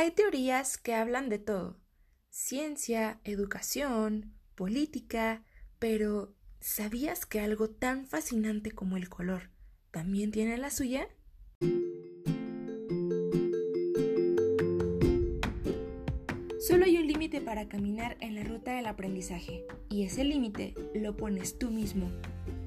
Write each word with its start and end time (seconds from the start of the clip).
Hay 0.00 0.12
teorías 0.12 0.78
que 0.78 0.94
hablan 0.94 1.28
de 1.28 1.38
todo, 1.38 1.76
ciencia, 2.30 3.20
educación, 3.22 4.32
política, 4.54 5.44
pero 5.78 6.34
¿sabías 6.58 7.26
que 7.26 7.38
algo 7.38 7.68
tan 7.68 8.06
fascinante 8.06 8.70
como 8.70 8.96
el 8.96 9.10
color 9.10 9.50
también 9.90 10.30
tiene 10.30 10.56
la 10.56 10.70
suya? 10.70 11.06
Solo 16.60 16.86
hay 16.86 16.96
un 16.96 17.06
límite 17.06 17.42
para 17.42 17.68
caminar 17.68 18.16
en 18.20 18.36
la 18.36 18.44
ruta 18.44 18.74
del 18.74 18.86
aprendizaje, 18.86 19.66
y 19.90 20.04
ese 20.04 20.24
límite 20.24 20.72
lo 20.94 21.14
pones 21.14 21.58
tú 21.58 21.70
mismo. 21.70 22.10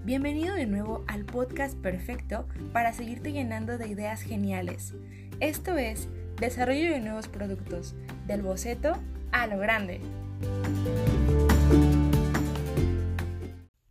Bienvenido 0.05 0.53
de 0.53 0.67
nuevo 0.67 1.03
al 1.07 1.25
podcast 1.25 1.79
perfecto 1.79 2.47
para 2.73 2.93
seguirte 2.93 3.31
llenando 3.31 3.79
de 3.79 3.87
ideas 3.87 4.21
geniales. 4.21 4.93
Esto 5.39 5.77
es 5.77 6.09
Desarrollo 6.39 6.91
de 6.91 6.99
nuevos 6.99 7.27
productos, 7.27 7.95
del 8.25 8.41
boceto 8.41 8.97
a 9.31 9.47
lo 9.47 9.59
grande. 9.59 10.01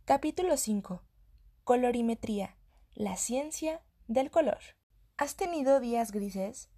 Capítulo 0.05 0.57
5. 0.57 1.01
Colorimetría, 1.63 2.57
la 2.93 3.15
ciencia 3.15 3.81
del 4.07 4.29
color. 4.29 4.59
¿Has 5.17 5.35
tenido 5.35 5.79
días 5.79 6.11
grises? 6.11 6.69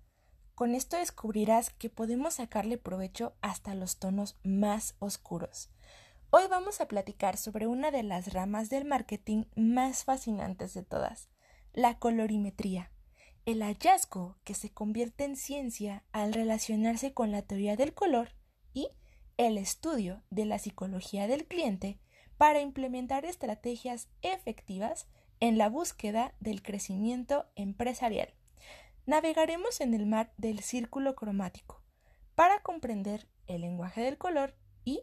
Con 0.53 0.75
esto 0.75 0.97
descubrirás 0.97 1.71
que 1.71 1.89
podemos 1.89 2.35
sacarle 2.35 2.77
provecho 2.77 3.35
hasta 3.41 3.75
los 3.75 3.97
tonos 3.97 4.37
más 4.43 4.95
oscuros. 4.99 5.71
Hoy 6.29 6.43
vamos 6.49 6.79
a 6.79 6.87
platicar 6.87 7.37
sobre 7.37 7.67
una 7.67 7.91
de 7.91 8.03
las 8.03 8.33
ramas 8.33 8.69
del 8.69 8.85
marketing 8.85 9.45
más 9.55 10.05
fascinantes 10.05 10.73
de 10.73 10.83
todas, 10.83 11.27
la 11.73 11.97
colorimetría 11.99 12.91
el 13.45 13.61
hallazgo 13.61 14.37
que 14.43 14.55
se 14.55 14.71
convierte 14.71 15.23
en 15.23 15.35
ciencia 15.35 16.03
al 16.11 16.33
relacionarse 16.33 17.13
con 17.13 17.31
la 17.31 17.43
teoría 17.43 17.75
del 17.75 17.93
color 17.93 18.29
y 18.73 18.89
el 19.37 19.57
estudio 19.57 20.23
de 20.31 20.45
la 20.45 20.57
psicología 20.57 21.27
del 21.27 21.45
cliente 21.45 21.99
para 22.37 22.61
implementar 22.61 23.23
estrategias 23.23 24.09
efectivas 24.23 25.07
en 25.39 25.57
la 25.57 25.69
búsqueda 25.69 26.33
del 26.39 26.63
crecimiento 26.63 27.45
empresarial. 27.55 28.33
Navegaremos 29.05 29.79
en 29.79 29.93
el 29.93 30.07
mar 30.07 30.33
del 30.37 30.61
círculo 30.61 31.15
cromático 31.15 31.83
para 32.33 32.63
comprender 32.63 33.27
el 33.45 33.61
lenguaje 33.61 34.01
del 34.01 34.17
color 34.17 34.55
y 34.83 35.01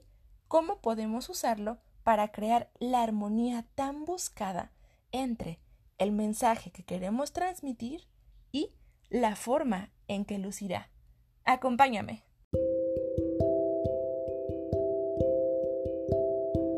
cómo 0.49 0.81
podemos 0.81 1.29
usarlo 1.29 1.79
para 2.03 2.33
crear 2.33 2.71
la 2.81 3.03
armonía 3.03 3.65
tan 3.77 4.05
buscada 4.05 4.73
entre 5.13 5.61
el 5.99 6.11
mensaje 6.11 6.73
que 6.73 6.83
queremos 6.83 7.33
transmitir 7.33 8.09
y 8.53 8.73
la 9.09 9.35
forma 9.35 9.91
en 10.07 10.25
que 10.25 10.39
lucirá. 10.39 10.91
Acompáñame. 11.45 12.25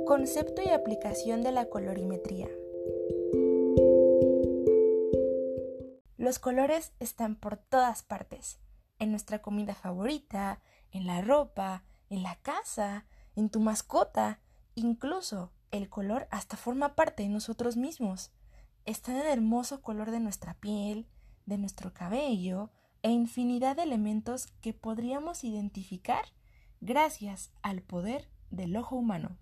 Concepto 0.07 0.63
y 0.65 0.71
aplicación 0.71 1.43
de 1.43 1.53
la 1.53 1.67
colorimetría. 1.67 2.49
Los 6.17 6.39
colores 6.39 6.93
están 7.01 7.37
por 7.37 7.59
todas 7.59 8.03
partes, 8.03 8.59
en 8.99 9.11
nuestra 9.11 9.43
comida 9.43 9.75
favorita, 9.75 10.63
en 10.91 11.07
la 11.07 11.21
ropa, 11.21 11.85
en 12.09 12.23
la 12.23 12.37
casa, 12.37 13.07
en 13.37 13.51
tu 13.51 13.61
mascota, 13.61 14.41
incluso 14.75 15.53
el 15.71 15.91
color 15.91 16.29
hasta 16.31 16.57
forma 16.57 16.95
parte 16.95 17.25
de 17.25 17.29
nosotros 17.29 17.77
mismos. 17.77 18.33
Está 18.87 19.13
en 19.13 19.19
el 19.19 19.27
hermoso 19.27 19.83
color 19.83 20.11
de 20.11 20.21
nuestra 20.21 20.55
piel, 20.55 21.09
de 21.47 21.59
nuestro 21.59 21.93
cabello 21.93 22.71
e 23.03 23.11
infinidad 23.11 23.77
de 23.77 23.83
elementos 23.83 24.47
que 24.61 24.73
podríamos 24.73 25.45
identificar 25.45 26.25
gracias 26.81 27.53
al 27.63 27.83
poder 27.83 28.29
del 28.51 28.77
ojo 28.77 28.97
humano. 28.97 29.37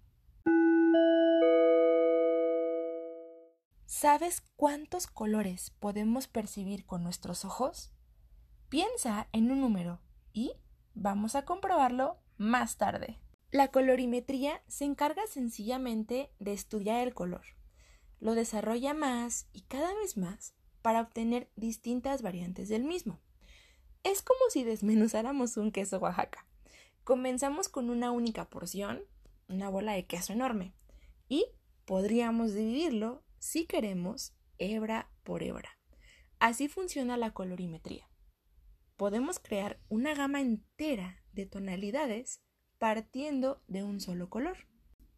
¿Sabes 3.87 4.41
cuántos 4.57 5.07
colores 5.07 5.71
podemos 5.79 6.27
percibir 6.27 6.87
con 6.87 7.05
nuestros 7.05 7.45
ojos? 7.45 7.93
Piensa 8.69 9.29
en 9.33 9.51
un 9.51 9.61
número 9.61 10.01
y 10.33 10.55
vamos 10.95 11.35
a 11.37 11.45
comprobarlo 11.45 12.19
más 12.37 12.79
tarde. 12.79 13.19
La 13.51 13.69
colorimetría 13.69 14.63
se 14.67 14.87
encarga 14.87 15.23
sencillamente 15.29 16.33
de 16.39 16.55
estudiar 16.55 17.07
el 17.07 17.13
color. 17.13 17.43
Lo 18.19 18.35
desarrolla 18.35 18.95
más 18.95 19.47
y 19.53 19.61
cada 19.63 19.93
vez 19.95 20.17
más 20.17 20.55
para 20.83 21.01
obtener 21.01 21.51
distintas 21.57 22.23
variantes 22.23 22.69
del 22.69 22.85
mismo. 22.85 23.21
Es 24.05 24.21
como 24.21 24.41
si 24.51 24.65
desmenuzáramos 24.65 25.57
un 25.57 25.71
queso 25.71 25.99
Oaxaca. 25.99 26.47
Comenzamos 27.05 27.69
con 27.69 27.89
una 27.89 28.11
única 28.11 28.49
porción, 28.49 29.01
una 29.49 29.69
bola 29.69 29.93
de 29.93 30.07
queso 30.07 30.33
enorme, 30.33 30.75
y 31.29 31.47
podríamos 31.85 32.53
dividirlo, 32.55 33.23
si 33.39 33.67
queremos, 33.67 34.35
hebra 34.59 35.11
por 35.23 35.43
hebra. 35.43 35.79
Así 36.39 36.69
funciona 36.69 37.17
la 37.17 37.33
colorimetría. 37.33 38.09
Podemos 38.97 39.39
crear 39.39 39.81
una 39.89 40.15
gama 40.15 40.41
entera 40.41 41.23
de 41.33 41.47
tonalidades 41.47 42.41
partiendo 42.79 43.63
de 43.69 43.85
un 43.85 44.01
solo 44.01 44.29
color. 44.29 44.67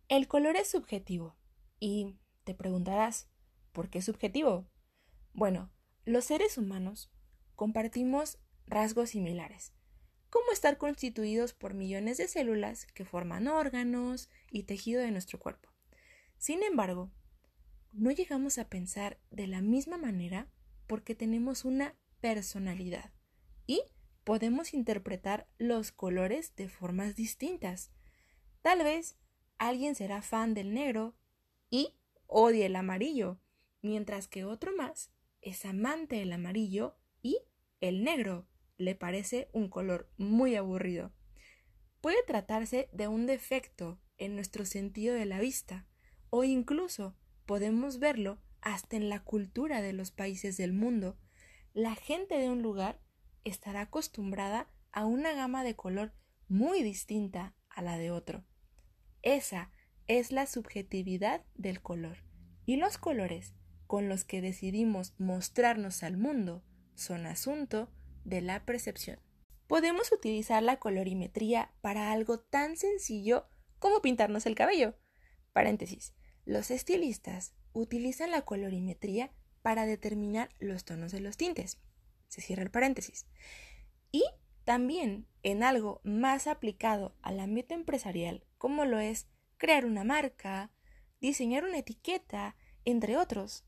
El 0.08 0.28
color 0.28 0.56
es 0.56 0.70
subjetivo 0.70 1.36
y 1.80 2.16
te 2.44 2.54
preguntarás, 2.54 3.30
¿por 3.72 3.88
qué 3.88 4.02
subjetivo? 4.02 4.66
Bueno, 5.36 5.72
los 6.04 6.26
seres 6.26 6.58
humanos 6.58 7.10
compartimos 7.56 8.38
rasgos 8.66 9.10
similares, 9.10 9.72
como 10.30 10.52
estar 10.52 10.78
constituidos 10.78 11.52
por 11.54 11.74
millones 11.74 12.18
de 12.18 12.28
células 12.28 12.86
que 12.86 13.04
forman 13.04 13.48
órganos 13.48 14.30
y 14.52 14.62
tejido 14.62 15.02
de 15.02 15.10
nuestro 15.10 15.40
cuerpo. 15.40 15.70
Sin 16.38 16.62
embargo, 16.62 17.10
no 17.90 18.12
llegamos 18.12 18.58
a 18.58 18.68
pensar 18.68 19.18
de 19.32 19.48
la 19.48 19.60
misma 19.60 19.98
manera 19.98 20.48
porque 20.86 21.16
tenemos 21.16 21.64
una 21.64 21.96
personalidad 22.20 23.12
y 23.66 23.82
podemos 24.22 24.72
interpretar 24.72 25.48
los 25.58 25.90
colores 25.90 26.54
de 26.54 26.68
formas 26.68 27.16
distintas. 27.16 27.90
Tal 28.62 28.84
vez 28.84 29.16
alguien 29.58 29.96
será 29.96 30.22
fan 30.22 30.54
del 30.54 30.72
negro 30.74 31.16
y 31.70 31.96
odie 32.28 32.66
el 32.66 32.76
amarillo, 32.76 33.40
mientras 33.82 34.28
que 34.28 34.44
otro 34.44 34.70
más 34.76 35.10
es 35.44 35.64
amante 35.64 36.16
del 36.16 36.32
amarillo 36.32 36.96
y 37.22 37.38
el 37.80 38.02
negro 38.02 38.48
le 38.76 38.94
parece 38.94 39.48
un 39.52 39.68
color 39.68 40.10
muy 40.16 40.56
aburrido. 40.56 41.12
Puede 42.00 42.22
tratarse 42.26 42.88
de 42.92 43.08
un 43.08 43.26
defecto 43.26 44.00
en 44.16 44.34
nuestro 44.34 44.64
sentido 44.64 45.14
de 45.14 45.26
la 45.26 45.40
vista 45.40 45.86
o 46.30 46.44
incluso 46.44 47.16
podemos 47.46 47.98
verlo 47.98 48.40
hasta 48.60 48.96
en 48.96 49.08
la 49.08 49.22
cultura 49.22 49.82
de 49.82 49.92
los 49.92 50.10
países 50.10 50.56
del 50.56 50.72
mundo. 50.72 51.18
La 51.74 51.94
gente 51.94 52.38
de 52.38 52.48
un 52.48 52.62
lugar 52.62 53.00
estará 53.44 53.82
acostumbrada 53.82 54.70
a 54.90 55.04
una 55.04 55.34
gama 55.34 55.62
de 55.62 55.76
color 55.76 56.14
muy 56.48 56.82
distinta 56.82 57.54
a 57.68 57.82
la 57.82 57.98
de 57.98 58.10
otro. 58.10 58.44
Esa 59.22 59.70
es 60.06 60.32
la 60.32 60.46
subjetividad 60.46 61.44
del 61.54 61.82
color. 61.82 62.18
Y 62.66 62.76
los 62.76 62.96
colores 62.96 63.54
con 63.86 64.08
los 64.08 64.24
que 64.24 64.40
decidimos 64.40 65.14
mostrarnos 65.18 66.02
al 66.02 66.16
mundo 66.16 66.62
son 66.94 67.26
asunto 67.26 67.90
de 68.24 68.40
la 68.40 68.64
percepción. 68.64 69.20
Podemos 69.66 70.12
utilizar 70.12 70.62
la 70.62 70.78
colorimetría 70.78 71.72
para 71.80 72.12
algo 72.12 72.38
tan 72.38 72.76
sencillo 72.76 73.46
como 73.78 74.00
pintarnos 74.00 74.46
el 74.46 74.54
cabello. 74.54 74.94
Paréntesis. 75.52 76.14
Los 76.44 76.70
estilistas 76.70 77.54
utilizan 77.72 78.30
la 78.30 78.42
colorimetría 78.42 79.32
para 79.62 79.86
determinar 79.86 80.50
los 80.58 80.84
tonos 80.84 81.12
de 81.12 81.20
los 81.20 81.36
tintes. 81.36 81.80
Se 82.28 82.40
cierra 82.40 82.62
el 82.62 82.70
paréntesis. 82.70 83.26
Y 84.12 84.24
también 84.64 85.26
en 85.42 85.62
algo 85.62 86.00
más 86.04 86.46
aplicado 86.46 87.16
al 87.22 87.40
ámbito 87.40 87.74
empresarial, 87.74 88.44
como 88.58 88.84
lo 88.84 88.98
es 88.98 89.26
crear 89.56 89.86
una 89.86 90.04
marca, 90.04 90.70
diseñar 91.20 91.64
una 91.64 91.78
etiqueta, 91.78 92.56
entre 92.84 93.16
otros 93.16 93.64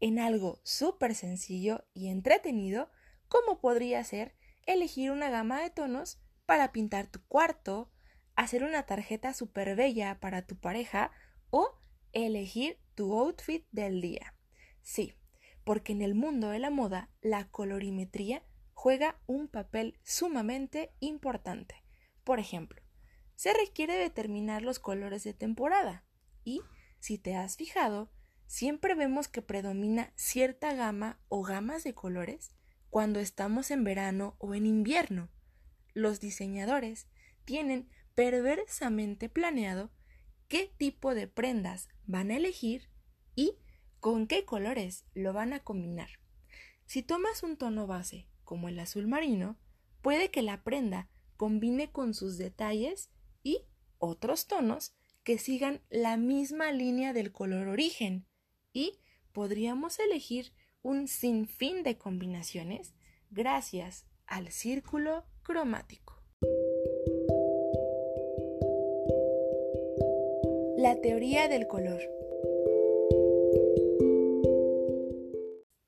en 0.00 0.18
algo 0.18 0.60
súper 0.64 1.14
sencillo 1.14 1.84
y 1.94 2.08
entretenido 2.08 2.90
como 3.28 3.60
podría 3.60 4.02
ser 4.04 4.34
elegir 4.66 5.10
una 5.10 5.30
gama 5.30 5.62
de 5.62 5.70
tonos 5.70 6.20
para 6.46 6.72
pintar 6.72 7.06
tu 7.06 7.24
cuarto, 7.26 7.92
hacer 8.34 8.64
una 8.64 8.84
tarjeta 8.84 9.34
súper 9.34 9.76
bella 9.76 10.18
para 10.20 10.46
tu 10.46 10.58
pareja 10.58 11.12
o 11.50 11.78
elegir 12.12 12.78
tu 12.94 13.16
outfit 13.16 13.66
del 13.70 14.00
día. 14.00 14.34
Sí, 14.82 15.14
porque 15.64 15.92
en 15.92 16.02
el 16.02 16.14
mundo 16.14 16.48
de 16.48 16.58
la 16.58 16.70
moda 16.70 17.10
la 17.20 17.48
colorimetría 17.50 18.42
juega 18.72 19.20
un 19.26 19.48
papel 19.48 19.98
sumamente 20.02 20.94
importante. 21.00 21.84
Por 22.24 22.38
ejemplo, 22.38 22.82
se 23.34 23.52
requiere 23.52 23.94
determinar 23.94 24.62
los 24.62 24.78
colores 24.78 25.22
de 25.24 25.34
temporada 25.34 26.04
y, 26.44 26.62
si 26.98 27.18
te 27.18 27.36
has 27.36 27.56
fijado, 27.56 28.10
siempre 28.50 28.96
vemos 28.96 29.28
que 29.28 29.42
predomina 29.42 30.12
cierta 30.16 30.74
gama 30.74 31.20
o 31.28 31.40
gamas 31.40 31.84
de 31.84 31.94
colores 31.94 32.50
cuando 32.90 33.20
estamos 33.20 33.70
en 33.70 33.84
verano 33.84 34.34
o 34.38 34.56
en 34.56 34.66
invierno. 34.66 35.28
los 35.94 36.18
diseñadores 36.18 37.06
tienen 37.44 37.88
perversamente 38.16 39.28
planeado 39.28 39.92
qué 40.48 40.68
tipo 40.76 41.14
de 41.14 41.28
prendas 41.28 41.88
van 42.06 42.32
a 42.32 42.36
elegir 42.38 42.90
y 43.36 43.54
con 44.00 44.26
qué 44.26 44.44
colores 44.44 45.04
lo 45.14 45.32
van 45.32 45.52
a 45.52 45.60
combinar. 45.60 46.10
Si 46.86 47.04
tomas 47.04 47.44
un 47.44 47.56
tono 47.56 47.86
base 47.86 48.26
como 48.42 48.68
el 48.68 48.80
azul 48.80 49.06
marino, 49.06 49.60
puede 50.02 50.32
que 50.32 50.42
la 50.42 50.64
prenda 50.64 51.08
combine 51.36 51.92
con 51.92 52.14
sus 52.14 52.36
detalles 52.36 53.10
y 53.44 53.62
otros 53.98 54.48
tonos 54.48 54.92
que 55.22 55.38
sigan 55.38 55.82
la 55.88 56.16
misma 56.16 56.72
línea 56.72 57.12
del 57.12 57.30
color 57.30 57.68
origen 57.68 58.26
y 58.72 58.98
podríamos 59.32 59.98
elegir 59.98 60.52
un 60.82 61.08
sinfín 61.08 61.82
de 61.82 61.98
combinaciones 61.98 62.94
gracias 63.30 64.06
al 64.26 64.48
círculo 64.48 65.24
cromático. 65.42 66.22
La 70.76 71.00
teoría 71.00 71.48
del 71.48 71.66
color. 71.66 72.00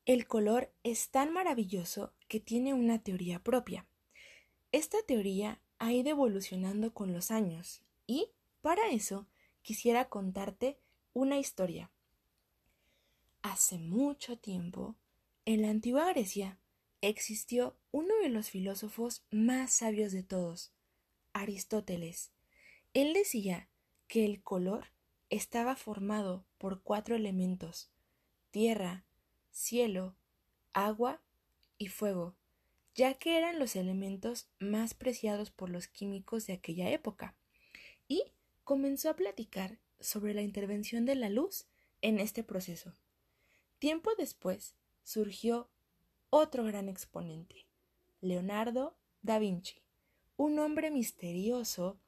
El 0.04 0.26
color 0.26 0.70
es 0.82 1.10
tan 1.10 1.32
maravilloso 1.32 2.12
que 2.28 2.40
tiene 2.40 2.74
una 2.74 3.02
teoría 3.02 3.38
propia. 3.38 3.86
Esta 4.72 4.98
teoría 5.06 5.62
ha 5.78 5.92
ido 5.92 6.10
evolucionando 6.10 6.92
con 6.92 7.12
los 7.12 7.30
años 7.30 7.82
y, 8.06 8.28
para 8.60 8.90
eso, 8.90 9.26
quisiera 9.62 10.08
contarte 10.08 10.78
una 11.14 11.38
historia. 11.38 11.90
Hace 13.42 13.78
mucho 13.78 14.38
tiempo, 14.38 14.94
en 15.44 15.62
la 15.62 15.70
antigua 15.70 16.08
Grecia, 16.12 16.60
existió 17.00 17.76
uno 17.90 18.14
de 18.22 18.28
los 18.28 18.50
filósofos 18.50 19.24
más 19.32 19.72
sabios 19.72 20.12
de 20.12 20.22
todos, 20.22 20.72
Aristóteles. 21.32 22.30
Él 22.94 23.12
decía 23.12 23.68
que 24.06 24.24
el 24.24 24.42
color 24.42 24.92
estaba 25.28 25.74
formado 25.74 26.46
por 26.56 26.82
cuatro 26.82 27.16
elementos 27.16 27.90
tierra, 28.52 29.06
cielo, 29.50 30.14
agua 30.72 31.20
y 31.78 31.88
fuego, 31.88 32.36
ya 32.94 33.14
que 33.14 33.38
eran 33.38 33.58
los 33.58 33.74
elementos 33.74 34.46
más 34.60 34.94
preciados 34.94 35.50
por 35.50 35.68
los 35.68 35.88
químicos 35.88 36.46
de 36.46 36.52
aquella 36.52 36.90
época, 36.90 37.34
y 38.06 38.22
comenzó 38.62 39.10
a 39.10 39.16
platicar 39.16 39.80
sobre 39.98 40.32
la 40.32 40.42
intervención 40.42 41.06
de 41.06 41.16
la 41.16 41.28
luz 41.28 41.66
en 42.02 42.20
este 42.20 42.44
proceso. 42.44 42.94
Tiempo 43.82 44.12
después 44.16 44.76
surgió 45.02 45.68
otro 46.30 46.62
gran 46.62 46.88
exponente, 46.88 47.66
Leonardo 48.20 48.96
da 49.22 49.40
Vinci, 49.40 49.82
un 50.36 50.60
hombre 50.60 50.92
misterioso 50.92 51.98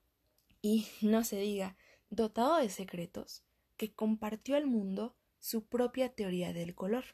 y, 0.62 0.86
no 1.00 1.24
se 1.24 1.36
diga, 1.38 1.76
dotado 2.10 2.58
de 2.58 2.68
secretos, 2.68 3.42
que 3.76 3.92
compartió 3.92 4.54
al 4.54 4.68
mundo 4.68 5.16
su 5.40 5.66
propia 5.66 6.14
teoría 6.14 6.52
del 6.52 6.76
color. 6.76 7.06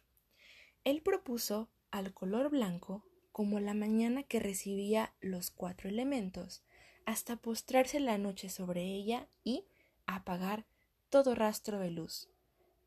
Él 0.85 1.01
propuso 1.01 1.71
al 1.91 2.13
color 2.13 2.51
blanco 2.51 3.03
como 3.33 3.61
la 3.61 3.73
mañana 3.73 4.25
que 4.25 4.41
recibía 4.41 5.15
los 5.23 5.51
cuatro 5.51 5.89
elementos, 5.89 6.63
hasta 7.07 7.37
postrarse 7.37 7.99
la 7.99 8.19
noche 8.19 8.51
sobre 8.51 8.83
ella 8.83 9.27
y 9.43 9.65
apagar 10.05 10.67
todo 11.09 11.35
rastro 11.35 11.79
de 11.79 11.93
luz. 11.93 12.29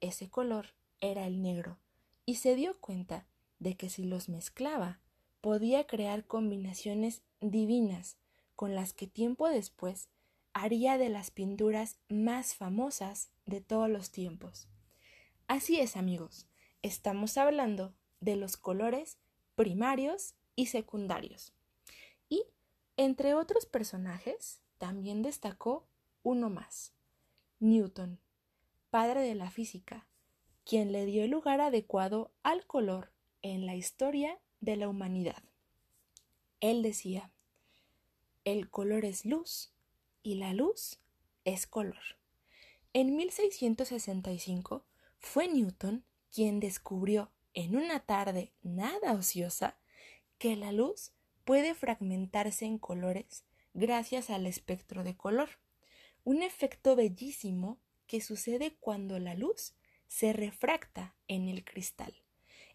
Ese 0.02 0.30
color 0.30 0.76
era 1.04 1.28
el 1.28 1.42
negro, 1.42 1.78
y 2.26 2.36
se 2.36 2.56
dio 2.56 2.80
cuenta 2.80 3.28
de 3.60 3.76
que 3.76 3.90
si 3.90 4.06
los 4.06 4.30
mezclaba, 4.30 5.02
podía 5.42 5.86
crear 5.86 6.26
combinaciones 6.26 7.24
divinas 7.42 8.18
con 8.56 8.74
las 8.74 8.94
que 8.94 9.06
tiempo 9.06 9.50
después 9.50 10.08
haría 10.54 10.98
de 10.98 11.10
las 11.10 11.30
pinturas 11.30 12.00
más 12.08 12.56
famosas 12.56 13.30
de 13.46 13.60
todos 13.60 13.90
los 13.90 14.12
tiempos. 14.12 14.70
Así 15.48 15.78
es, 15.78 15.98
amigos, 15.98 16.48
estamos 16.82 17.38
hablando 17.38 17.94
de 18.22 18.38
los 18.38 18.56
colores 18.56 19.18
primarios 19.56 20.36
y 20.56 20.68
secundarios. 20.68 21.52
Y, 22.30 22.46
entre 22.96 23.34
otros 23.34 23.66
personajes, 23.66 24.62
también 24.78 25.22
destacó 25.22 25.86
uno 26.22 26.50
más, 26.50 26.94
Newton, 27.60 28.22
padre 28.90 29.20
de 29.22 29.36
la 29.36 29.52
física, 29.52 30.08
quien 30.66 30.92
le 30.92 31.06
dio 31.06 31.24
el 31.24 31.32
lugar 31.32 31.62
adecuado 31.62 32.32
al 32.44 32.66
color 32.66 33.12
en 33.42 33.66
la 33.66 33.76
historia 33.76 34.40
de 34.62 34.78
la 34.78 34.88
humanidad. 34.88 35.44
Él 36.60 36.82
decía, 36.82 37.32
el 38.46 38.70
color 38.70 39.06
es 39.06 39.26
luz 39.26 39.74
y 40.22 40.36
la 40.36 40.54
luz 40.54 41.00
es 41.44 41.68
color. 41.68 42.18
En 42.94 43.16
1665 43.16 44.86
fue 45.20 45.48
Newton 45.48 46.06
quien 46.32 46.60
descubrió 46.60 47.32
en 47.54 47.76
una 47.76 48.00
tarde 48.00 48.54
nada 48.62 49.14
ociosa 49.14 49.78
que 50.38 50.56
la 50.56 50.72
luz 50.72 51.12
puede 51.44 51.76
fragmentarse 51.76 52.66
en 52.66 52.78
colores 52.78 53.46
gracias 53.74 54.30
al 54.30 54.46
espectro 54.46 55.04
de 55.04 55.16
color, 55.16 55.50
un 56.24 56.42
efecto 56.42 56.96
bellísimo 56.96 57.80
que 58.08 58.22
sucede 58.22 58.76
cuando 58.80 59.20
la 59.20 59.36
luz 59.36 59.76
se 60.14 60.32
refracta 60.32 61.16
en 61.28 61.48
el 61.48 61.66
cristal. 61.66 62.14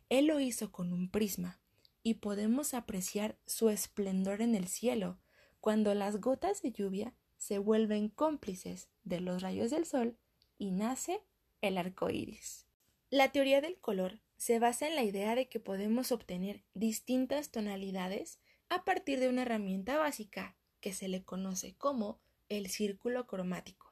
Él 0.09 0.27
lo 0.27 0.41
hizo 0.41 0.73
con 0.73 0.93
un 0.93 1.09
prisma 1.09 1.61
y 2.03 2.15
podemos 2.15 2.75
apreciar 2.75 3.39
su 3.47 3.69
esplendor 3.69 4.43
en 4.43 4.57
el 4.57 4.67
cielo 4.67 5.21
cuando 5.61 5.95
las 5.95 6.21
gotas 6.21 6.63
de 6.63 6.73
lluvia 6.73 7.15
se 7.37 7.61
vuelven 7.61 8.09
cómplices 8.09 8.89
de 9.05 9.21
los 9.21 9.41
rayos 9.41 9.71
del 9.71 9.87
sol 9.87 10.19
y 10.59 10.73
nace 10.73 11.23
el 11.61 11.79
arco 11.79 12.11
iris. 12.11 12.67
La 13.09 13.31
teoría 13.31 13.61
del 13.61 13.79
color 13.79 14.19
se 14.37 14.59
basa 14.59 14.89
en 14.89 14.97
la 14.97 15.05
idea 15.05 15.37
de 15.37 15.49
que 15.49 15.61
podemos 15.61 16.11
obtener 16.11 16.65
distintas 16.75 17.53
tonalidades 17.53 18.41
a 18.69 18.85
partir 18.85 19.21
de 19.21 19.29
una 19.29 19.43
herramienta 19.43 19.97
básica 19.97 20.57
que 20.81 20.93
se 20.93 21.07
le 21.07 21.23
conoce 21.23 21.77
como 21.77 22.19
el 22.49 22.69
círculo 22.69 23.29
cromático. 23.29 23.88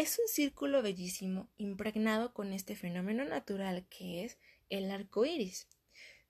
Es 0.00 0.18
un 0.18 0.28
círculo 0.28 0.80
bellísimo 0.80 1.50
impregnado 1.58 2.32
con 2.32 2.54
este 2.54 2.74
fenómeno 2.74 3.26
natural 3.26 3.84
que 3.90 4.24
es 4.24 4.38
el 4.70 4.90
arco 4.90 5.26
iris. 5.26 5.68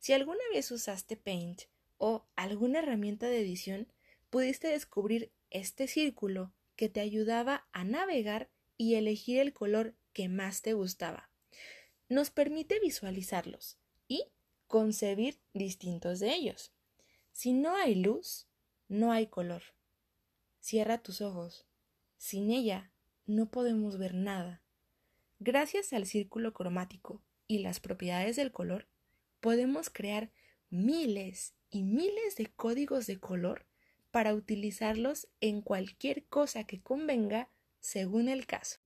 Si 0.00 0.12
alguna 0.12 0.43
vez 0.52 0.72
usaste 0.72 1.17
Paint 1.17 1.62
o 1.96 2.26
alguna 2.34 2.81
herramienta 2.81 3.28
de 3.28 3.40
edición, 3.40 3.87
pudiste 4.28 4.67
descubrir 4.67 5.31
este 5.50 5.87
círculo 5.87 6.52
que 6.75 6.88
te 6.88 6.99
ayudaba 6.99 7.68
a 7.71 7.85
navegar 7.85 8.50
y 8.76 8.97
elegir 8.97 9.38
el 9.38 9.52
color 9.52 9.94
que 10.12 10.28
más 10.28 10.62
te 10.62 10.73
gustaba. 10.73 11.30
Nos 12.09 12.30
permite 12.30 12.80
visualizarlos 12.80 13.78
y 14.09 14.25
concebir 14.66 15.38
distintos 15.54 16.18
de 16.18 16.35
ellos. 16.35 16.73
Si 17.30 17.52
no 17.52 17.76
hay 17.76 17.94
luz, 17.94 18.49
no 18.88 19.12
hay 19.12 19.28
color. 19.28 19.62
Cierra 20.59 21.00
tus 21.00 21.21
ojos. 21.21 21.66
Sin 22.18 22.50
ella 22.50 22.90
no 23.30 23.50
podemos 23.50 23.96
ver 23.96 24.14
nada. 24.14 24.62
Gracias 25.38 25.92
al 25.92 26.04
círculo 26.06 26.52
cromático 26.52 27.22
y 27.46 27.60
las 27.60 27.80
propiedades 27.80 28.37
del 28.37 28.52
color, 28.52 28.88
podemos 29.40 29.88
crear 29.88 30.30
miles 30.68 31.54
y 31.70 31.84
miles 31.84 32.37
de 32.37 32.46
códigos 32.46 33.06
de 33.06 33.18
color 33.18 33.66
para 34.10 34.34
utilizarlos 34.34 35.28
en 35.40 35.62
cualquier 35.62 36.25
cosa 36.26 36.64
que 36.64 36.82
convenga 36.82 37.49
según 37.78 38.28
el 38.28 38.46
caso. 38.46 38.80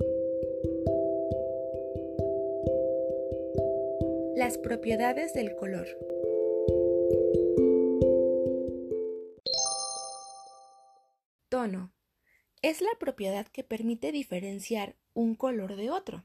Las 4.37 4.59
propiedades 4.59 5.33
del 5.33 5.55
color. 5.57 5.87
Tono. 11.49 11.94
Es 12.65 12.81
la 12.81 12.95
propiedad 12.99 13.47
que 13.47 13.63
permite 13.63 14.11
diferenciar 14.11 14.97
un 15.13 15.35
color 15.35 15.77
de 15.77 15.91
otro. 15.91 16.25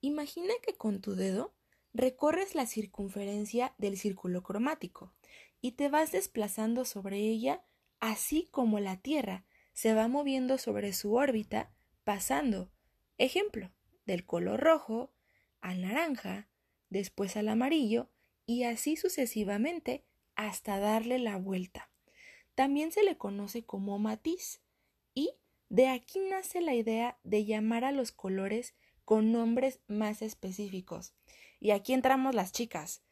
Imagina 0.00 0.52
que 0.66 0.76
con 0.76 1.00
tu 1.00 1.14
dedo 1.14 1.54
recorres 1.94 2.56
la 2.56 2.66
circunferencia 2.66 3.72
del 3.78 3.96
círculo 3.96 4.42
cromático 4.42 5.12
y 5.60 5.70
te 5.76 5.88
vas 5.88 6.10
desplazando 6.10 6.84
sobre 6.84 7.18
ella 7.18 7.62
así 8.00 8.48
como 8.50 8.80
la 8.80 8.96
Tierra 8.96 9.44
se 9.72 9.94
va 9.94 10.08
moviendo 10.08 10.58
sobre 10.58 10.92
su 10.92 11.14
órbita, 11.14 11.70
pasando, 12.02 12.72
ejemplo, 13.16 13.70
del 14.06 14.26
color 14.26 14.58
rojo 14.58 15.12
al 15.60 15.82
naranja, 15.82 16.48
después 16.88 17.36
al 17.36 17.48
amarillo, 17.48 18.10
y 18.44 18.64
así 18.64 18.96
sucesivamente 18.96 20.04
hasta 20.34 20.80
darle 20.80 21.20
la 21.20 21.36
vuelta. 21.36 21.92
También 22.56 22.90
se 22.90 23.04
le 23.04 23.16
conoce 23.16 23.62
como 23.62 24.00
matiz, 24.00 24.60
de 25.70 25.88
aquí 25.88 26.18
nace 26.18 26.60
la 26.60 26.74
idea 26.74 27.18
de 27.22 27.44
llamar 27.44 27.84
a 27.84 27.92
los 27.92 28.10
colores 28.10 28.74
con 29.04 29.32
nombres 29.32 29.80
más 29.86 30.20
específicos. 30.20 31.14
Y 31.60 31.70
aquí 31.70 31.92
entramos 31.92 32.34
las 32.34 32.52
chicas. 32.52 33.02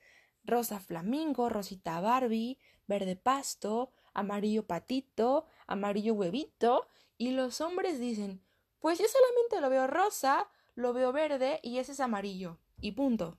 Rosa 0.45 0.81
flamingo, 0.81 1.49
rosita 1.49 2.00
Barbie, 2.00 2.59
verde 2.87 3.15
pasto, 3.15 3.93
amarillo 4.12 4.67
patito, 4.67 5.47
amarillo 5.67 6.15
huevito, 6.15 6.88
y 7.17 7.31
los 7.31 7.61
hombres 7.61 8.00
dicen, 8.00 8.43
pues 8.81 8.99
yo 8.99 9.07
solamente 9.07 9.61
lo 9.61 9.71
veo 9.71 9.87
rosa, 9.87 10.49
lo 10.75 10.93
veo 10.93 11.12
verde 11.12 11.61
y 11.62 11.79
ese 11.79 11.93
es 11.93 12.00
amarillo, 12.00 12.59
y 12.81 12.93
punto. 12.93 13.38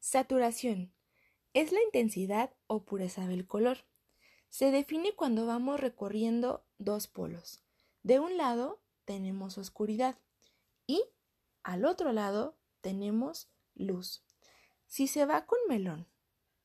Saturación. 0.00 0.92
Es 1.54 1.72
la 1.72 1.82
intensidad 1.82 2.50
o 2.66 2.84
pureza 2.84 3.26
del 3.26 3.46
color. 3.46 3.78
Se 4.48 4.70
define 4.70 5.12
cuando 5.14 5.46
vamos 5.46 5.80
recorriendo 5.80 6.64
dos 6.80 7.06
polos. 7.06 7.62
De 8.02 8.18
un 8.18 8.36
lado 8.36 8.80
tenemos 9.04 9.58
oscuridad 9.58 10.18
y 10.86 11.04
al 11.62 11.84
otro 11.84 12.12
lado 12.12 12.56
tenemos 12.80 13.48
luz. 13.74 14.24
Si 14.86 15.06
se 15.06 15.26
va 15.26 15.46
con 15.46 15.58
melón, 15.68 16.08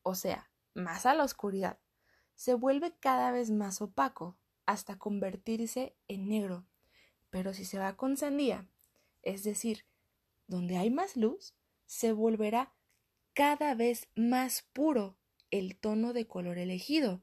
o 0.02 0.16
sea, 0.16 0.50
más 0.74 1.06
a 1.06 1.14
la 1.14 1.24
oscuridad, 1.24 1.78
se 2.34 2.54
vuelve 2.54 2.96
cada 3.00 3.32
vez 3.32 3.52
más 3.52 3.82
opaco 3.82 4.36
hasta 4.66 4.98
convertirse 4.98 5.96
en 6.08 6.28
negro. 6.28 6.66
Pero 7.30 7.54
si 7.54 7.66
se 7.66 7.78
va 7.78 7.96
con 7.96 8.18
sandía, 8.18 8.68
es 9.22 9.44
decir, 9.44 9.86
donde 10.48 10.78
hay 10.78 10.90
más 10.90 11.18
luz, 11.18 11.54
se 11.86 12.14
volverá 12.14 12.74
cada 13.34 13.76
vez 13.76 14.08
más 14.16 14.64
puro 14.74 15.18
el 15.52 15.78
tono 15.78 16.14
de 16.14 16.26
color 16.28 16.58
elegido, 16.58 17.22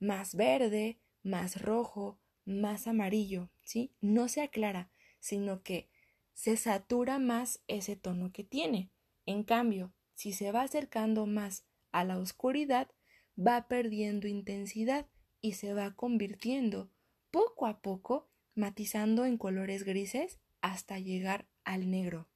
más 0.00 0.34
verde, 0.34 0.98
más 1.26 1.60
rojo, 1.60 2.20
más 2.44 2.86
amarillo, 2.86 3.50
¿sí? 3.64 3.92
No 4.00 4.28
se 4.28 4.42
aclara, 4.42 4.90
sino 5.18 5.62
que 5.62 5.90
se 6.32 6.56
satura 6.56 7.18
más 7.18 7.60
ese 7.66 7.96
tono 7.96 8.32
que 8.32 8.44
tiene. 8.44 8.92
En 9.26 9.42
cambio, 9.42 9.92
si 10.14 10.32
se 10.32 10.52
va 10.52 10.62
acercando 10.62 11.26
más 11.26 11.66
a 11.90 12.04
la 12.04 12.18
oscuridad, 12.18 12.88
va 13.36 13.66
perdiendo 13.66 14.28
intensidad 14.28 15.06
y 15.40 15.54
se 15.54 15.74
va 15.74 15.94
convirtiendo 15.94 16.90
poco 17.30 17.66
a 17.66 17.80
poco 17.80 18.30
matizando 18.54 19.26
en 19.26 19.36
colores 19.36 19.84
grises 19.84 20.38
hasta 20.60 20.98
llegar 20.98 21.46
al 21.64 21.90
negro. 21.90 22.28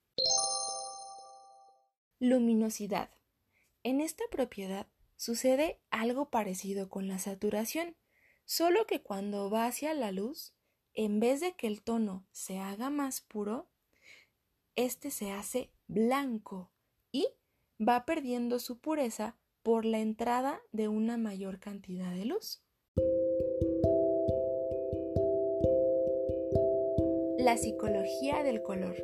Luminosidad. 2.18 3.10
En 3.82 4.00
esta 4.00 4.24
propiedad 4.30 4.88
sucede 5.16 5.80
algo 5.90 6.28
parecido 6.28 6.90
con 6.90 7.08
la 7.08 7.18
saturación, 7.18 7.96
solo 8.50 8.84
que 8.84 9.00
cuando 9.00 9.48
va 9.48 9.66
hacia 9.66 9.94
la 9.94 10.10
luz, 10.10 10.56
en 10.94 11.20
vez 11.20 11.40
de 11.40 11.52
que 11.52 11.68
el 11.68 11.82
tono 11.82 12.26
se 12.32 12.58
haga 12.58 12.90
más 12.90 13.20
puro, 13.20 13.68
este 14.74 15.12
se 15.12 15.30
hace 15.30 15.70
blanco 15.86 16.72
y 17.12 17.28
va 17.80 18.04
perdiendo 18.04 18.58
su 18.58 18.80
pureza 18.80 19.36
por 19.62 19.84
la 19.84 20.00
entrada 20.00 20.60
de 20.72 20.88
una 20.88 21.16
mayor 21.16 21.60
cantidad 21.60 22.12
de 22.12 22.24
luz. 22.24 22.60
La 27.38 27.56
psicología 27.56 28.42
del 28.42 28.62
color. 28.62 28.96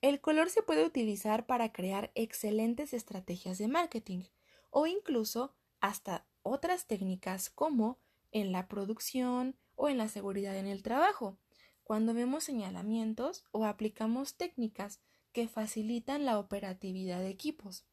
El 0.00 0.22
color 0.22 0.48
se 0.48 0.62
puede 0.62 0.86
utilizar 0.86 1.44
para 1.44 1.70
crear 1.70 2.12
excelentes 2.14 2.94
estrategias 2.94 3.58
de 3.58 3.68
marketing 3.68 4.22
o 4.70 4.86
incluso 4.86 5.52
hasta 5.86 6.26
otras 6.42 6.86
técnicas 6.86 7.48
como 7.48 7.98
en 8.32 8.50
la 8.50 8.66
producción 8.66 9.56
o 9.76 9.88
en 9.88 9.98
la 9.98 10.08
seguridad 10.08 10.56
en 10.56 10.66
el 10.66 10.82
trabajo 10.82 11.38
cuando 11.84 12.12
vemos 12.12 12.42
señalamientos 12.42 13.44
o 13.52 13.64
aplicamos 13.64 14.34
técnicas 14.34 15.00
que 15.32 15.46
facilitan 15.46 16.24
la 16.24 16.40
operatividad 16.40 17.20
de 17.20 17.28
equipos. 17.28 17.84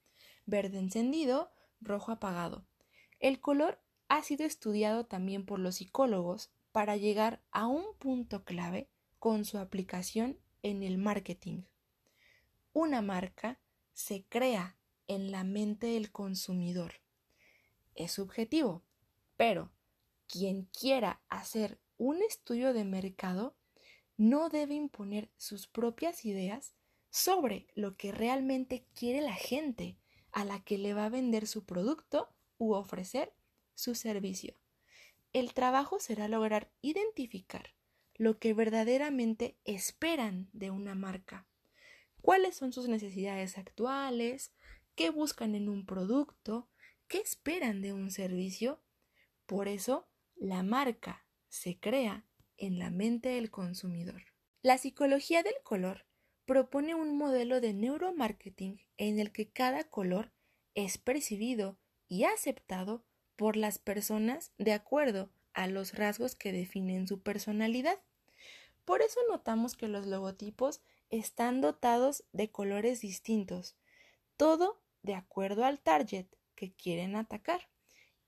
Verde 0.48 0.80
encendido, 0.80 1.52
rojo 1.82 2.12
apagado. 2.12 2.66
El 3.20 3.40
color 3.40 3.80
ha 4.08 4.24
sido 4.24 4.44
estudiado 4.44 5.06
también 5.06 5.46
por 5.46 5.60
los 5.60 5.76
psicólogos 5.76 6.50
para 6.72 6.98
llegar 6.98 7.44
a 7.52 7.68
un 7.68 7.86
punto 8.00 8.44
clave 8.44 8.90
con 9.20 9.46
su 9.46 9.60
aplicación 9.60 10.40
en 10.64 10.82
el 10.82 10.98
marketing. 10.98 11.62
Una 12.74 13.04
marca 13.04 13.60
se 13.94 14.26
crea 14.28 14.76
en 15.08 15.32
la 15.32 15.44
mente 15.44 15.88
del 15.88 16.12
consumidor. 16.12 17.02
Es 17.96 18.14
subjetivo, 18.14 18.84
pero 19.38 19.72
quien 20.28 20.66
quiera 20.66 21.22
hacer 21.30 21.80
un 21.98 22.22
estudio 22.22 22.74
de 22.74 22.86
mercado 22.86 23.56
no 24.18 24.50
debe 24.50 24.76
imponer 24.76 25.30
sus 25.38 25.68
propias 25.68 26.26
ideas 26.26 26.76
sobre 27.10 27.68
lo 27.76 27.96
que 27.96 28.12
realmente 28.12 28.88
quiere 28.96 29.22
la 29.22 29.36
gente 29.36 29.98
a 30.32 30.46
la 30.46 30.64
que 30.64 30.78
le 30.78 30.94
va 30.94 31.06
a 31.06 31.10
vender 31.10 31.48
su 31.48 31.66
producto 31.66 32.30
u 32.58 32.74
ofrecer 32.74 33.34
su 33.76 33.96
servicio. 33.96 34.56
El 35.32 35.54
trabajo 35.54 36.00
será 36.00 36.28
lograr 36.28 36.72
identificar 36.82 37.74
lo 38.16 38.40
que 38.40 38.54
verdaderamente 38.54 39.58
esperan 39.66 40.50
de 40.54 40.72
una 40.72 40.96
marca, 40.96 41.48
cuáles 42.22 42.56
son 42.56 42.72
sus 42.72 42.88
necesidades 42.88 43.58
actuales, 43.58 44.54
qué 44.96 45.10
buscan 45.10 45.56
en 45.56 45.70
un 45.70 45.86
producto, 45.86 46.70
qué 47.13 47.20
esperan 47.20 47.84
de 47.84 47.93
un 47.93 48.10
servicio. 48.10 48.82
Por 49.46 49.67
eso, 49.67 50.08
la 50.36 50.63
marca 50.63 51.27
se 51.48 51.79
crea 51.79 52.25
en 52.58 52.79
la 52.79 52.89
mente 52.89 53.29
del 53.29 53.51
consumidor. 53.51 54.24
La 54.63 54.79
psicología 54.79 55.43
del 55.43 55.53
color 55.62 56.08
propone 56.48 56.96
un 56.96 57.15
modelo 57.15 57.62
de 57.62 57.75
neuromarketing 57.75 58.82
en 58.98 59.20
el 59.20 59.32
que 59.32 59.48
cada 59.48 59.84
color 59.84 60.32
es 60.74 60.98
percibido 60.98 61.77
y 62.08 62.24
aceptado 62.24 63.05
por 63.36 63.58
las 63.58 63.77
personas 63.77 64.51
de 64.58 64.74
acuerdo 64.74 65.29
a 65.53 65.67
los 65.67 65.93
rasgos 65.93 66.34
que 66.34 66.51
definen 66.51 67.08
su 67.08 67.22
personalidad. 67.22 68.01
Por 68.86 69.03
eso 69.03 69.20
notamos 69.29 69.77
que 69.77 69.88
los 69.88 70.08
logotipos 70.08 70.82
están 71.12 71.62
dotados 71.62 72.24
de 72.32 72.50
colores 72.50 73.01
distintos, 73.01 73.77
todo 74.36 74.82
de 75.03 75.13
acuerdo 75.13 75.63
al 75.63 75.79
target 75.79 76.25
que 76.55 76.74
quieren 76.74 77.15
atacar. 77.15 77.69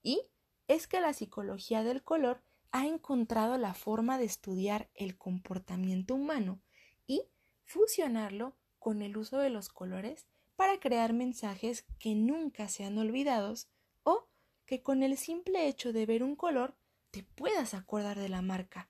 Y 0.02 0.22
es 0.68 0.88
que 0.88 1.02
la 1.02 1.14
psicología 1.14 1.84
del 1.84 2.04
color 2.04 2.42
ha 2.72 2.88
encontrado 2.88 3.58
la 3.58 3.74
forma 3.74 4.18
de 4.18 4.26
estudiar 4.26 4.90
el 4.96 5.18
comportamiento 5.18 6.16
humano 6.16 6.62
y 7.08 7.24
fusionarlo 7.64 8.56
con 8.80 9.02
el 9.02 9.18
uso 9.18 9.40
de 9.40 9.50
los 9.50 9.70
colores 9.70 10.28
para 10.56 10.80
crear 10.80 11.14
mensajes 11.14 11.86
que 12.00 12.16
nunca 12.16 12.68
sean 12.68 12.98
olvidados 12.98 13.68
o 14.04 14.28
que 14.66 14.82
con 14.82 15.04
el 15.04 15.18
simple 15.18 15.68
hecho 15.68 15.94
de 15.94 16.06
ver 16.06 16.24
un 16.24 16.36
color 16.36 16.76
te 17.12 17.24
puedas 17.24 17.74
acordar 17.74 18.20
de 18.20 18.30
la 18.30 18.42
marca. 18.42 18.90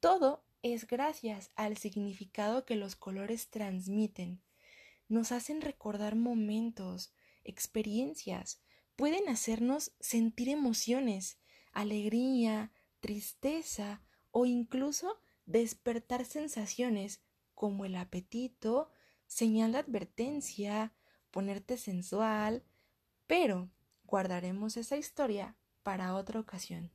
Todo 0.00 0.44
es 0.62 0.86
gracias 0.86 1.50
al 1.54 1.76
significado 1.76 2.64
que 2.64 2.76
los 2.76 2.96
colores 2.96 3.48
transmiten. 3.48 4.42
Nos 5.08 5.32
hacen 5.32 5.60
recordar 5.60 6.14
momentos, 6.14 7.12
experiencias, 7.48 8.60
pueden 8.94 9.28
hacernos 9.28 9.92
sentir 10.00 10.48
emociones, 10.48 11.38
alegría, 11.72 12.72
tristeza 13.00 14.02
o 14.30 14.44
incluso 14.44 15.20
despertar 15.46 16.24
sensaciones 16.24 17.22
como 17.54 17.84
el 17.84 17.96
apetito, 17.96 18.90
señal 19.26 19.72
de 19.72 19.78
advertencia, 19.78 20.94
ponerte 21.30 21.76
sensual, 21.78 22.64
pero 23.26 23.70
guardaremos 24.04 24.76
esa 24.76 24.96
historia 24.96 25.56
para 25.82 26.14
otra 26.14 26.40
ocasión. 26.40 26.92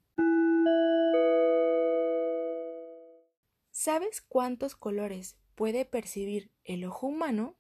¿Sabes 3.72 4.22
cuántos 4.22 4.76
colores 4.76 5.36
puede 5.56 5.84
percibir 5.86 6.52
el 6.64 6.86
ojo 6.86 7.08
humano? 7.08 7.58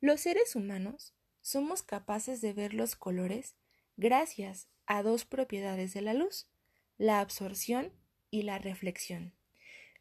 Los 0.00 0.20
seres 0.20 0.54
humanos 0.54 1.15
somos 1.46 1.84
capaces 1.84 2.40
de 2.40 2.52
ver 2.52 2.74
los 2.74 2.96
colores 2.96 3.54
gracias 3.96 4.66
a 4.84 5.04
dos 5.04 5.24
propiedades 5.24 5.94
de 5.94 6.02
la 6.02 6.12
luz, 6.12 6.48
la 6.98 7.20
absorción 7.20 7.92
y 8.32 8.42
la 8.42 8.58
reflexión. 8.58 9.32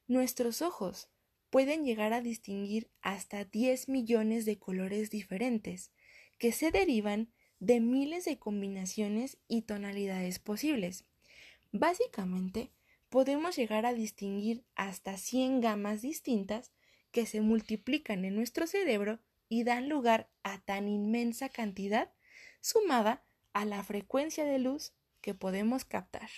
Nuestros 0.08 0.64
ojos 0.64 1.08
pueden 1.52 1.86
llegar 1.86 2.14
a 2.14 2.22
distinguir 2.22 2.90
hasta 3.04 3.46
10 3.46 3.90
millones 3.90 4.46
de 4.46 4.58
colores 4.58 5.12
diferentes, 5.12 5.92
que 6.40 6.52
se 6.52 6.72
derivan 6.72 7.32
de 7.60 7.80
miles 7.80 8.26
de 8.26 8.40
combinaciones 8.40 9.38
y 9.48 9.62
tonalidades 9.62 10.40
posibles. 10.40 11.06
Básicamente, 11.72 12.72
podemos 13.10 13.56
llegar 13.56 13.86
a 13.86 13.94
distinguir 13.94 14.66
hasta 14.74 15.16
100 15.16 15.62
gamas 15.62 16.02
distintas 16.02 16.72
que 17.12 17.28
se 17.28 17.42
multiplican 17.42 18.26
en 18.26 18.34
nuestro 18.34 18.66
cerebro 18.66 19.20
y 19.50 19.64
dan 19.64 19.90
lugar 19.90 20.30
a 20.44 20.60
tan 20.60 20.88
inmensa 20.88 21.50
cantidad 21.50 22.12
sumada 22.62 23.24
a 23.54 23.66
la 23.66 23.84
frecuencia 23.84 24.46
de 24.46 24.60
luz 24.60 24.94
que 25.22 25.34
podemos 25.34 25.86
captar. 25.86 26.30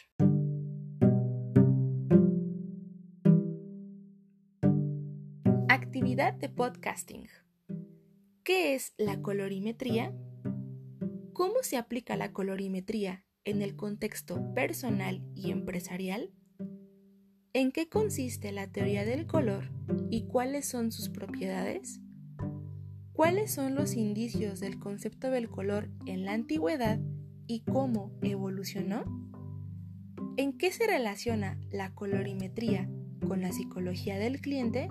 Actividad 5.69 6.33
de 6.33 6.49
podcasting. 6.49 7.27
¿Qué 8.43 8.75
es 8.75 8.93
la 8.97 9.21
colorimetría? 9.21 10.13
¿Cómo 11.33 11.63
se 11.63 11.77
aplica 11.77 12.15
la 12.15 12.31
colorimetría 12.33 13.25
en 13.43 13.61
el 13.61 13.75
contexto 13.75 14.53
personal 14.53 15.21
y 15.35 15.51
empresarial? 15.51 16.31
¿En 17.53 17.71
qué 17.71 17.89
consiste 17.89 18.51
la 18.51 18.71
teoría 18.71 19.05
del 19.05 19.25
color 19.25 19.71
y 20.09 20.27
cuáles 20.27 20.67
son 20.67 20.91
sus 20.91 21.09
propiedades? 21.09 21.99
¿Cuáles 23.17 23.51
son 23.51 23.73
los 23.73 23.95
indicios 23.95 24.59
del 24.59 24.77
concepto 24.77 25.31
del 25.31 25.49
color 25.49 25.89
en 26.05 26.23
la 26.23 26.33
antigüedad 26.33 26.99
y 27.47 27.61
cómo 27.61 28.11
evolucionó? 28.21 29.05
¿En 30.37 30.55
qué 30.55 30.71
se 30.71 30.85
relaciona 30.85 31.59
la 31.71 31.95
colorimetría 31.95 32.87
con 33.27 33.41
la 33.41 33.51
psicología 33.51 34.19
del 34.19 34.39
cliente? 34.39 34.87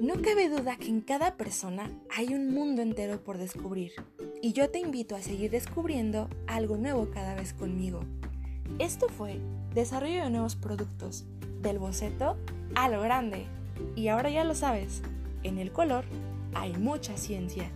No 0.00 0.22
cabe 0.22 0.48
duda 0.48 0.78
que 0.78 0.88
en 0.88 1.02
cada 1.02 1.36
persona 1.36 1.90
hay 2.08 2.32
un 2.32 2.54
mundo 2.54 2.80
entero 2.80 3.22
por 3.22 3.36
descubrir 3.36 3.92
y 4.40 4.54
yo 4.54 4.70
te 4.70 4.78
invito 4.78 5.16
a 5.16 5.20
seguir 5.20 5.50
descubriendo 5.50 6.30
algo 6.46 6.78
nuevo 6.78 7.10
cada 7.10 7.34
vez 7.34 7.52
conmigo. 7.52 8.00
Esto 8.80 9.08
fue 9.10 9.38
Desarrollo 9.74 10.24
de 10.24 10.30
nuevos 10.30 10.56
productos, 10.56 11.26
del 11.60 11.78
boceto 11.78 12.38
a 12.74 12.88
lo 12.88 13.02
grande. 13.02 13.44
Y 13.94 14.08
ahora 14.08 14.30
ya 14.30 14.42
lo 14.42 14.54
sabes, 14.54 15.02
en 15.42 15.58
el 15.58 15.70
color 15.70 16.06
hay 16.54 16.72
mucha 16.72 17.18
ciencia. 17.18 17.70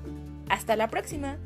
Hasta 0.49 0.76
la 0.76 0.88
próxima. 0.88 1.37